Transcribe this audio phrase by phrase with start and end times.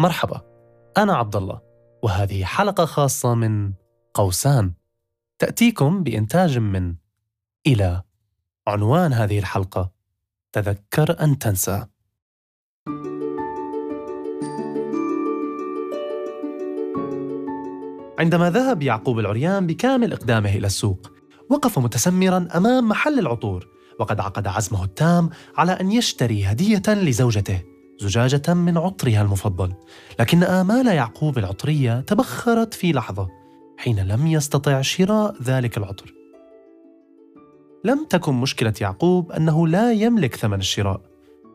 [0.00, 0.40] مرحبا
[0.98, 1.60] أنا عبد الله
[2.02, 3.72] وهذه حلقة خاصة من
[4.14, 4.72] قوسان.
[5.38, 6.94] تأتيكم بإنتاج من
[7.66, 8.02] إلى
[8.66, 9.90] عنوان هذه الحلقة
[10.52, 11.86] تذكر أن تنسى.
[18.18, 21.12] عندما ذهب يعقوب العريان بكامل إقدامه إلى السوق
[21.50, 23.68] وقف متسمرا أمام محل العطور
[24.00, 27.75] وقد عقد عزمه التام على أن يشتري هدية لزوجته.
[27.98, 29.72] زجاجة من عطرها المفضل.
[30.20, 33.28] لكن آمال يعقوب العطرية تبخرت في لحظة
[33.78, 36.14] حين لم يستطع شراء ذلك العطر.
[37.84, 41.00] لم تكن مشكلة يعقوب أنه لا يملك ثمن الشراء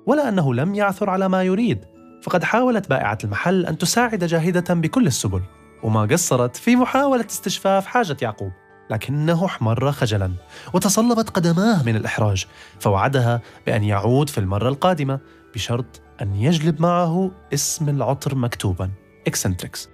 [0.05, 1.80] ولا أنه لم يعثر على ما يريد.
[2.23, 5.42] فقد حاولت بائعة المحل أن تساعد جاهدة بكل السبل
[5.84, 8.52] وما قصرت في محاولة استشفاف حاجة يعقوب.
[8.89, 10.31] لكنه احمر خجلا
[10.73, 12.45] وتصلبت قدماه من الإحراج
[12.80, 15.20] فوعدها بأن يعود في المرة القادمة
[15.55, 18.91] بشرط أن يجلب معه اسم العطر مكتوبا.
[19.27, 19.89] إكسنتريكس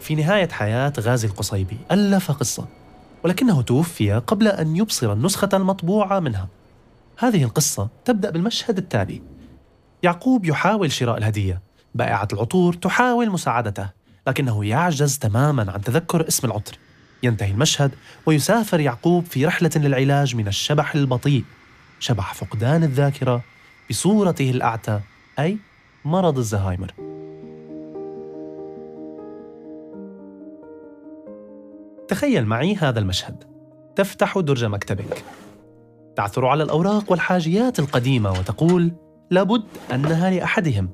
[0.00, 2.68] في نهاية حياة غازي القصيبي ألف قصة
[3.24, 6.48] ولكنه توفي قبل أن يبصر النسخة المطبوعة منها.
[7.18, 9.31] هذه القصة تبدأ بالمشهد التالي.
[10.02, 11.60] يعقوب يحاول شراء الهدية.
[11.94, 13.90] بائعة العطور تحاول مساعدته
[14.26, 16.78] لكنه يعجز تماما عن تذكر اسم العطر.
[17.22, 17.90] ينتهي المشهد
[18.26, 21.44] ويسافر يعقوب في رحلة للعلاج من الشبح البطيء.
[22.00, 23.42] شبح فقدان الذاكرة
[23.90, 25.00] بصورته الأعتى
[25.38, 25.58] أي
[26.04, 26.92] مرض الزهايمر.
[32.08, 33.44] تخيل معي هذا المشهد.
[33.96, 35.24] تفتح درج مكتبك.
[36.16, 38.92] تعثر على الأوراق والحاجيات القديمة وتقول
[39.30, 40.88] لابد أنها لأحدهم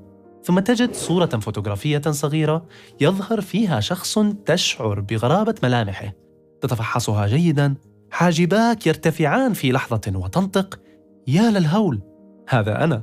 [0.45, 2.67] ثم تجد صورة فوتوغرافية صغيرة
[3.01, 6.13] يظهر فيها شخص تشعر بغرابة ملامحه.
[6.61, 7.75] تتفحصها جيدا
[8.11, 10.81] حاجباك يرتفعان في لحظة وتنطق
[11.27, 12.03] يا للهول
[12.49, 13.03] هذا أنا.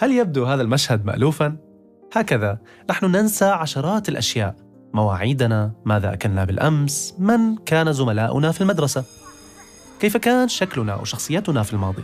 [0.00, 1.56] هل يبدو هذا المشهد مألوفا؟
[2.12, 2.58] هكذا
[2.90, 4.56] نحن ننسى عشرات الأشياء
[4.94, 9.04] مواعيدنا ماذا أكلنا بالأمس من كان زملاؤنا في المدرسة.
[10.00, 12.02] كيف كان شكلنا وشخصيتنا في الماضي؟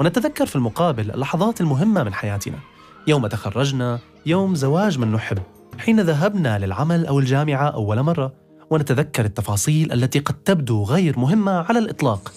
[0.00, 2.58] ونتذكر في المقابل اللحظات المهمة من حياتنا.
[3.06, 5.38] يوم تخرجنا يوم زواج من نحب
[5.78, 8.32] حين ذهبنا للعمل أو الجامعة أول مرة
[8.70, 12.32] ونتذكر التفاصيل التي قد تبدو غير مهمة على الإطلاق.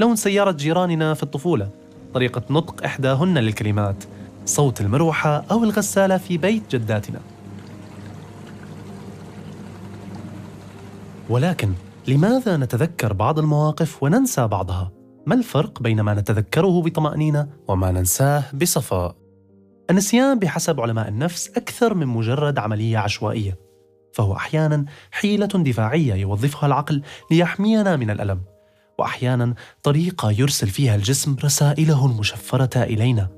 [0.00, 1.70] لون سيارة جيراننا في الطفولة
[2.14, 4.04] طريقة نطق إحداهن للكلمات
[4.44, 7.20] صوت المروحة أو الغسالة في بيت جداتنا.
[11.28, 11.72] ولكن
[12.08, 14.92] لماذا نتذكر بعض المواقف وننسى بعضها؟
[15.26, 19.16] ما الفرق بين ما نتذكره بطمأنينة وما ننساه بصفاء؟
[19.90, 23.58] النسيان بحسب علماء النفس أكثر من مجرد عملية عشوائية،
[24.14, 28.40] فهو أحيانا حيلة دفاعية يوظفها العقل ليحمينا من الألم،
[28.98, 33.28] وأحيانا طريقة يرسل فيها الجسم رسائله المشفرة إلينا.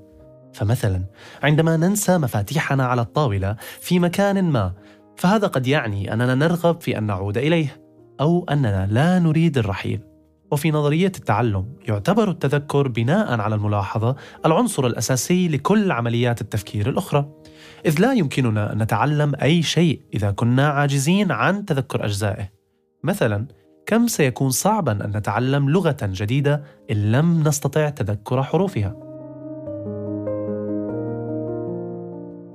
[0.55, 1.05] فمثلا
[1.43, 4.73] عندما ننسى مفاتيحنا على الطاولة في مكان ما،
[5.17, 7.81] فهذا قد يعني أننا نرغب في أن نعود إليه،
[8.21, 10.08] أو أننا لا نريد الرحيل.
[10.51, 14.17] وفي نظرية التعلم يعتبر التذكر بناء على الملاحظة
[14.47, 17.29] العنصر الأساسي لكل عمليات التفكير الأخرى.
[17.87, 22.51] إذ لا يمكننا أن نتعلم أي شيء إذا كنا عاجزين عن تذكر أجزائه.
[23.05, 23.47] مثلا
[23.87, 28.97] كم سيكون صعبا أن نتعلم لغة جديدة إن لم نستطع تذكر حروفها؟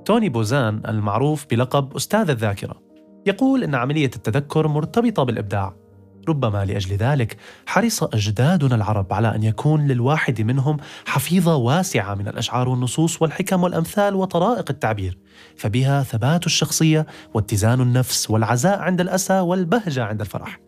[0.05, 2.81] توني بوزان المعروف بلقب أستاذ الذاكرة
[3.25, 5.82] يقول إن عملية التذكر مرتبطة بالإبداع.
[6.29, 12.69] ربما لأجل ذلك حرص أجدادنا العرب على أن يكون للواحد منهم حفيظة واسعة من الأشعار
[12.69, 15.17] والنصوص والحكم والأمثال وطرائق التعبير
[15.57, 20.59] فبها ثبات الشخصية واتزان النفس والعزاء عند الأسى والبهجة عند الفرح.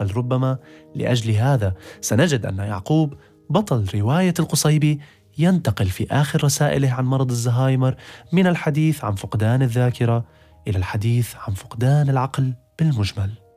[0.00, 0.58] بل ربما
[0.94, 3.14] لأجل هذا سنجد أن يعقوب
[3.50, 5.00] بطل رواية القصيبي
[5.38, 7.94] ينتقل في آخر رسائله عن مرض الزهايمر
[8.32, 10.24] من الحديث عن فقدان الذاكرة
[10.68, 13.47] إلى الحديث عن فقدان العقل بالمجمل.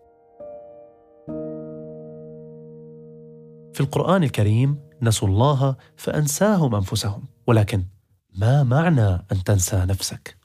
[3.74, 7.84] في القرآن الكريم نسوا الله فأنساهم أنفسهم ولكن
[8.36, 10.38] ما معنى أن تنسى نفسك؟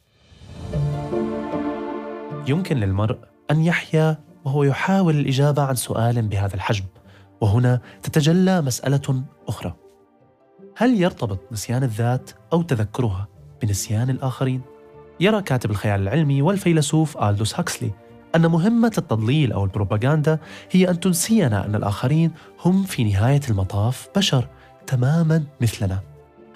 [2.49, 3.19] يمكن للمرء
[3.51, 6.85] أن يحيا وهو يحاول الإجابة عن سؤال بهذا الحجم
[7.41, 9.77] وهنا تتجلى مسألة أخرى
[10.77, 13.29] هل يرتبط نسيان الذات أو تذكرها
[13.63, 14.61] بنسيان الآخرين؟
[15.21, 17.91] يرى كاتب الخيال العلمي والفيلسوف آلدوس هاكسلي
[18.37, 20.39] أن مهمة التضليل أو البروباغندا
[20.71, 22.31] هي أن تنسينا أن الآخرين
[22.65, 24.49] هم في نهاية المطاف بشر
[24.87, 26.01] تماما مثلنا.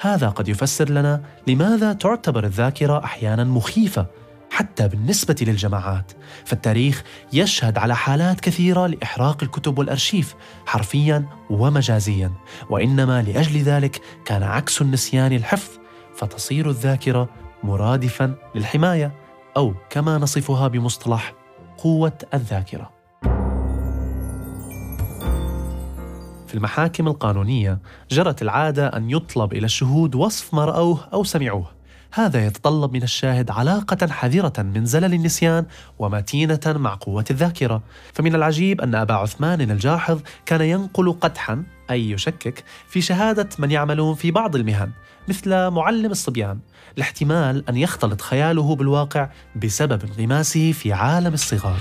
[0.00, 4.06] هذا قد يفسر لنا لماذا تعتبر الذاكرة أحيانا مخيفة
[4.50, 6.12] حتى بالنسبة للجماعات.
[6.44, 10.34] فالتاريخ يشهد على حالات كثيرة لإحراق الكتب والأرشيف
[10.66, 12.32] حرفيا ومجازيا.
[12.70, 15.70] وإنما لأجل ذلك كان عكس النسيان الحفظ
[16.16, 17.28] فتصير الذاكرة
[17.62, 19.12] مرادفا للحماية
[19.56, 21.39] أو كما نصفها بمصطلح
[21.82, 22.90] قوة الذاكرة.
[26.46, 27.78] في المحاكم القانونية
[28.10, 31.70] جرت العادة أن يطلب إلى الشهود وصف ما رأوه أو سمعوه.
[32.12, 35.66] هذا يتطلب من الشاهد علاقة حذرة من زلل النسيان
[35.98, 37.82] ومتينة مع قوة الذاكرة.
[38.12, 44.14] فمن العجيب أن أبا عثمان الجاحظ كان ينقل قدحا أي يشكك في شهادة من يعملون
[44.14, 44.90] في بعض المهن.
[45.28, 46.58] مثل معلم الصبيان
[46.96, 51.80] لاحتمال أن يختلط خياله بالواقع بسبب انغماسه في عالم الصغار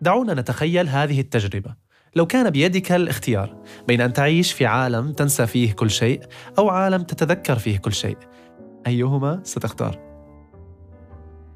[0.00, 1.74] دعونا نتخيل هذه التجربة
[2.16, 3.56] لو كان بيدك الاختيار
[3.88, 6.20] بين أن تعيش في عالم تنسى فيه كل شيء
[6.58, 8.16] أو عالم تتذكر فيه كل شيء
[8.86, 9.98] أيهما ستختار؟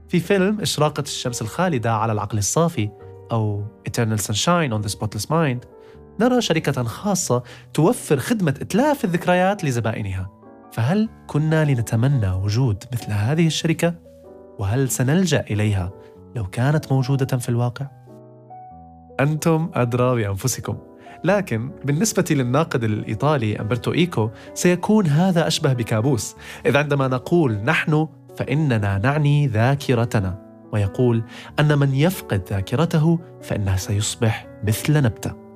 [0.09, 2.91] في فيلم إشراقة الشمس الخالدة على العقل الصافي
[3.33, 5.78] أو Eternal Sunshine on the Spotless Mind
[6.21, 7.43] نرى شركة خاصة
[7.75, 10.31] توفر خدمة إتلاف الذكريات لزبائنها.
[10.73, 13.95] فهل كنا لنتمنى وجود مثل هذه الشركة؟
[14.59, 15.93] وهل سنلجأ إليها
[16.37, 17.87] لو كانت موجودة في الواقع؟
[19.21, 20.79] أنتم أدرى بأنفسكم.
[21.25, 26.37] لكن بالنسبة للناقد الإيطالي أمبرتو إيكو سيكون هذا أشبه بكابوس.
[26.67, 30.49] إذ عندما نقول نحن فإننا نعني ذاكرتنا.
[30.73, 31.25] ويقول
[31.61, 35.48] أن من يفقد ذاكرته فإنه سيصبح مثل نبتة.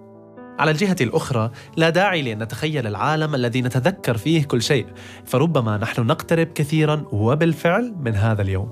[0.63, 4.87] على الجهة الأخرى لا داعي لأن نتخيل العالم الذي نتذكر فيه كل شيء.
[5.25, 8.71] فربما نحن نقترب كثيرا وبالفعل من هذا اليوم.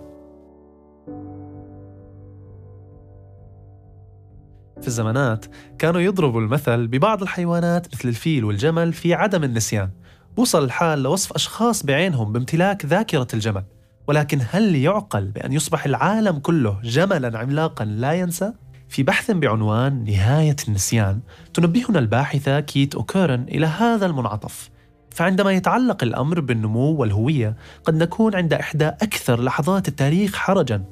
[4.81, 5.46] في الزمانات
[5.78, 9.90] كانوا يضربوا المثل ببعض الحيوانات مثل الفيل والجمل في عدم النسيان.
[10.37, 13.64] وصل الحال لوصف أشخاص بعينهم بامتلاك ذاكرة الجمل.
[14.08, 18.52] ولكن هل يعقل بأن يصبح العالم كله جملا عملاقا لا ينسى؟
[18.90, 21.20] في بحث بعنوان نهاية النسيان
[21.54, 24.70] تنبهنا الباحثة كيت أوكورن إلى هذا المنعطف.
[25.10, 30.84] فعندما يتعلق الأمر بالنمو والهوية قد نكون عند إحدى أكثر لحظات التاريخ حرجاً.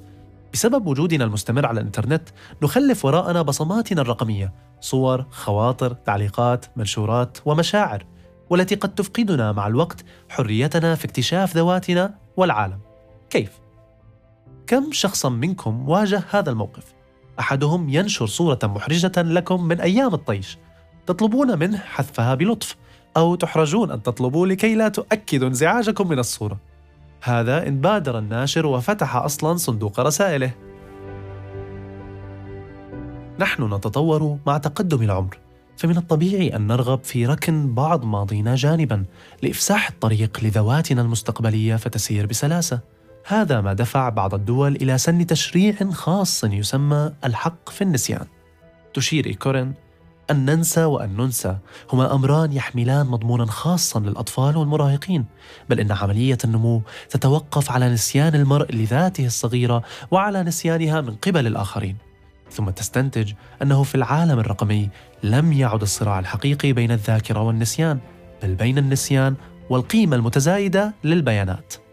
[0.53, 2.29] بسبب وجودنا المستمر على الإنترنت
[2.63, 8.07] نخلف وراءنا بصماتنا الرقمية صور خواطر تعليقات منشورات ومشاعر
[8.51, 12.79] والتي قد تفقدنا مع الوقت حريتنا في اكتشاف ذواتنا والعالم.
[13.31, 13.51] كيف؟
[14.67, 16.98] كم شخصا منكم واجه هذا الموقف؟
[17.41, 20.59] أحدهم ينشر صورة محرجة لكم من أيام الطيش.
[21.07, 22.77] تطلبون منه حذفها بلطف
[23.17, 26.59] أو تحرجون أن تطلبوا لكي لا تؤكدوا انزعاجكم من الصورة.
[27.23, 30.51] هذا إن بادر الناشر وفتح أصلا صندوق رسائله.
[33.39, 35.39] نحن نتطور مع تقدم العمر
[35.77, 39.05] فمن الطبيعي أن نرغب في ركن بعض ماضينا جانبا
[39.43, 42.98] لإفساح الطريق لذواتنا المستقبلية فتسير بسلاسة.
[43.29, 48.27] هذا ما دفع بعض الدول إلى سن تشريع خاص يسمى الحق في النسيان.
[48.95, 49.75] تشير إيكورين
[50.31, 51.57] أن ننسى وأن ننسى
[51.93, 55.25] هما أمران يحملان مضمونا خاصا للأطفال والمراهقين
[55.69, 61.97] بل إن عملية النمو تتوقف على نسيان المرء لذاته الصغيرة وعلى نسيانها من قبل الآخرين.
[62.51, 63.33] ثم تستنتج
[63.63, 64.91] أنه في العالم الرقمي
[65.23, 67.99] لم يعد الصراع الحقيقي بين الذاكرة والنسيان
[68.43, 69.35] بل بين النسيان
[69.71, 71.88] والقيمة المتزايدة للبيانات.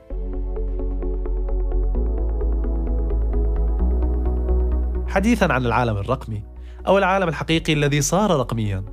[5.16, 6.44] حديثا عن العالم الرقمي
[6.88, 8.84] أو العالم الحقيقي الذي صار رقميا.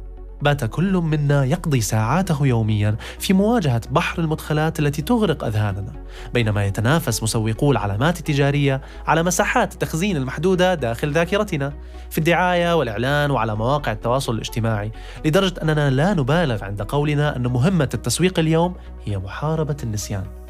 [0.42, 5.92] بات كل منا يقضي ساعاته يوميا في مواجهة بحر المدخلات التي تغرق أذهاننا
[6.34, 11.72] بينما يتنافس مسوقو العلامات التجارية على مساحات التخزين المحدودة داخل ذاكرتنا
[12.10, 14.92] في الدعاية والإعلان وعلى مواقع التواصل الاجتماعي
[15.24, 18.74] لدرجة أننا لا نبالغ عند قولنا أن مهمة التسويق اليوم
[19.04, 20.41] هي محاربة النسيان.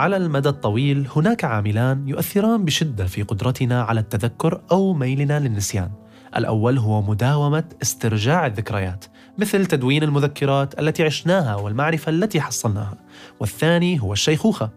[0.00, 5.90] على المدى الطويل هناك عاملان يؤثران بشدة في قدرتنا على التذكر أو ميلنا للنسيان.
[6.36, 9.04] الأول هو مداومة استرجاع الذكريات،
[9.38, 12.96] مثل تدوين المذكرات التي عشناها والمعرفة التي حصلناها.
[13.40, 14.70] والثاني هو الشيخوخة.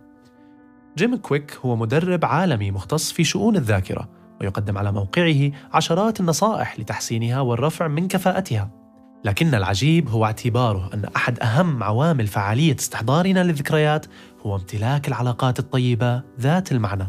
[0.98, 4.10] جيم كويك هو مدرب عالمي مختص في شؤون الذاكرة،
[4.42, 8.84] ويقدم على موقعه عشرات النصائح لتحسينها والرفع من كفاءتها.
[9.26, 14.06] لكن العجيب هو اعتباره أن أحد أهم عوامل فعالية استحضارنا للذكريات
[14.46, 17.08] هو امتلاك العلاقات الطيبة ذات المعنى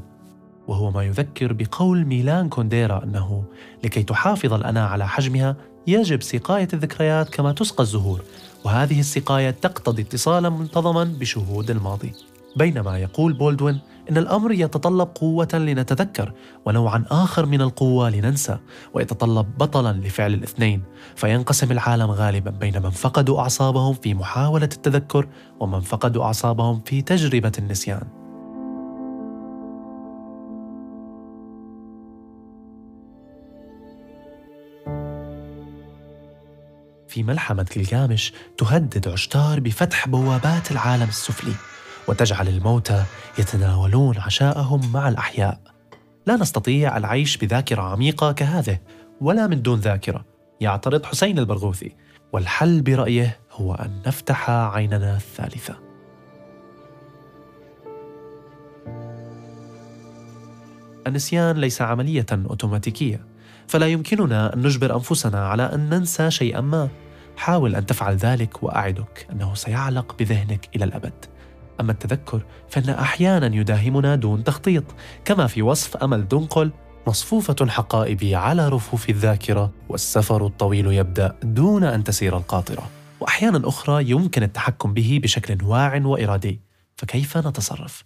[0.68, 3.44] وهو ما يذكر بقول ميلان كونديرا أنه
[3.84, 8.22] لكي تحافظ الأنا على حجمها يجب سقاية الذكريات كما تسقى الزهور
[8.64, 12.12] وهذه السقاية تقتضي اتصالا منتظما بشهود الماضي.
[12.56, 13.80] بينما يقول بولدوين
[14.11, 16.32] إن الأمر يتطلب قوة لنتذكر
[16.66, 18.58] ونوعا آخر من القوة لننسى
[18.94, 20.82] ويتطلب بطلا لفعل الاثنين
[21.16, 25.28] فينقسم العالم غالبا بين من فقدوا أعصابهم في محاولة التذكر
[25.61, 28.25] ومن فقدوا أعصابهم في تجربة النسيان.
[37.08, 41.54] في ملحمة جلجامش تهدد عشتار بفتح بوابات العالم السفلي
[42.08, 43.04] وتجعل الموتى
[43.38, 45.61] يتناولون عشاءهم مع الأحياء.
[46.26, 48.78] لا نستطيع العيش بذاكرة عميقة كهذه
[49.20, 50.25] ولا من دون ذاكرة
[50.61, 51.96] يعترض حسين البرغوثي.
[52.32, 55.75] والحل برأيه هو أن نفتح عيننا الثالثة.
[61.06, 63.26] النسيان ليس عملية أوتوماتيكية
[63.68, 66.88] فلا يمكننا أن نجبر أنفسنا على أن ننسى شيئا ما.
[67.37, 71.33] حاول أن تفعل ذلك وأعدك أنه سيعلق بذهنك إلى الأبد.
[71.80, 74.84] أما التذكر فإن أحيانا يداهمنا دون تخطيط
[75.24, 76.70] كما في وصف أمل دنقل
[77.06, 82.90] مصفوفة حقائبي على رفوف الذاكرة والسفر الطويل يبدأ دون أن تسير القاطرة.
[83.20, 86.60] وأحيانا أخرى يمكن التحكم به بشكل واع وإرادي.
[86.96, 88.04] فكيف نتصرف؟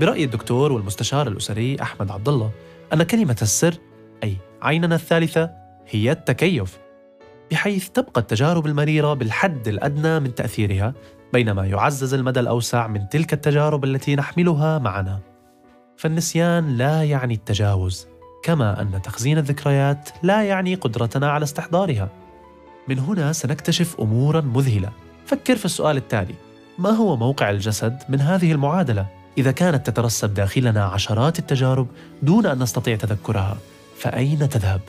[0.00, 2.50] برأي الدكتور والمستشار الأسري أحمد عبد الله
[2.92, 3.74] أن كلمة السر
[4.24, 5.50] أي عيننا الثالثة
[5.88, 6.78] هي التكيف.
[7.52, 10.94] بحيث تبقى التجارب المريرة بالحد الأدنى من تأثيرها
[11.32, 15.20] بينما يعزز المدى الأوسع من تلك التجارب التي نحملها معنا
[15.96, 18.06] فالنسيان لا يعني التجاوز
[18.42, 22.08] كما أن تخزين الذكريات لا يعني قدرتنا على استحضارها
[22.88, 24.90] من هنا سنكتشف أمورا مذهلة
[25.26, 26.34] فكر في السؤال التالي
[26.78, 29.06] ما هو موقع الجسد من هذه المعادلة؟
[29.38, 31.86] إذا كانت تترسب داخلنا عشرات التجارب
[32.22, 33.56] دون أن نستطيع تذكرها
[33.98, 34.80] فأين تذهب؟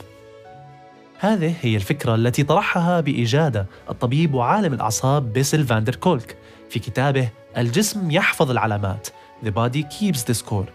[1.18, 6.36] هذه هي الفكرة التي طرحها بإجادة الطبيب وعالم الأعصاب بيسل فاندر كولك
[6.70, 9.08] في كتابه الجسم يحفظ العلامات
[9.44, 10.70] The Body Keeps the Score.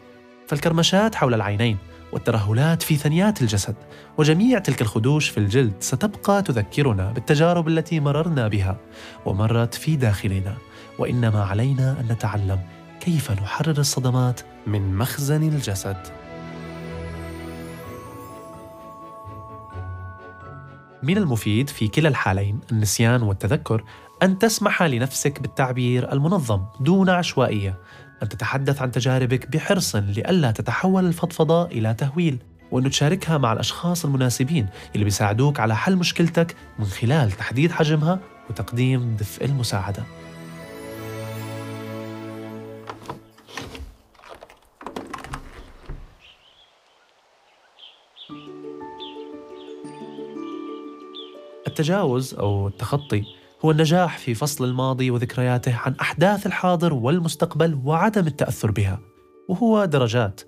[0.47, 1.77] فالكرمشات حول العينين
[2.11, 3.75] والترهلات في ثنيات الجسد
[4.17, 8.77] وجميع تلك الخدوش في الجلد ستبقى تذكرنا بالتجارب التي مررنا بها
[9.25, 10.57] ومرت في داخلنا.
[10.99, 12.59] وإنما علينا أن نتعلم
[12.99, 15.97] كيف نحرر الصدمات من مخزن الجسد.
[21.03, 23.83] من المفيد في كلا الحالين النسيان والتذكر
[24.23, 27.75] أن تسمح لنفسك بالتعبير المنظم دون عشوائية
[28.23, 32.39] أن تتحدث عن تجاربك بحرص لئلا تتحول الفضفضة إلى تهويل
[32.71, 39.15] وأن تشاركها مع الأشخاص المناسبين اللي بيساعدوك على حل مشكلتك من خلال تحديد حجمها وتقديم
[39.19, 40.03] دفء المساعدة.
[51.79, 53.23] التجاوز أو التخطي
[53.65, 58.99] هو النجاح في فصل الماضي وذكرياته عن أحداث الحاضر والمستقبل وعدم التأثر بها
[59.49, 60.41] وهو درجات.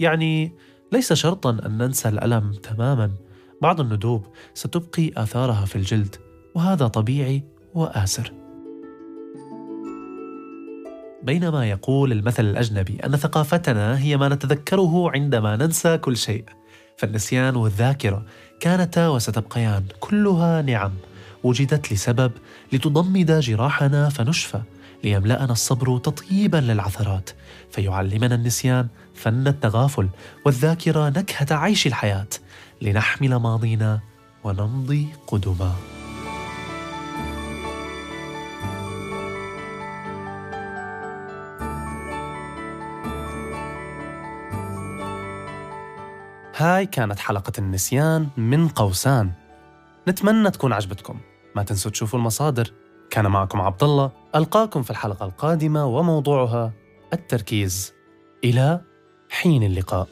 [0.00, 0.52] يعني
[0.92, 3.10] ليس شرطا أن ننسى الألم تماما.
[3.62, 6.16] بعض الندوب ستبقي آثارها في الجلد
[6.54, 8.32] وهذا طبيعي وآسر.
[11.22, 16.44] بينما يقول المثل الأجنبي أن ثقافتنا هي ما نتذكره عندما ننسى كل شيء
[16.96, 18.24] فالنسيان والذاكرة
[18.60, 20.92] كانتا وستبقيان كلها نعم
[21.44, 22.32] وجدت لسبب
[22.72, 24.60] لتضمد جراحنا فنشفى
[25.04, 27.30] ليملأنا الصبر تطيبا للعثرات
[27.70, 30.08] فيعلمنا النسيان فن التغافل
[30.46, 32.28] والذاكرة نكهة عيش الحياة
[32.82, 34.00] لنحمل ماضينا
[34.44, 35.97] ونمضي قدما.
[46.60, 49.32] هاي كانت حلقة النسيان من قوسان.
[50.08, 51.20] نتمنى تكون عجبتكم.
[51.56, 52.72] ما تنسوا تشوفوا المصادر.
[53.10, 56.72] كان معكم عبد الله ألقاكم في الحلقة القادمة وموضوعها
[57.12, 57.92] التركيز.
[58.44, 58.80] إلى
[59.30, 60.08] حين اللقاء.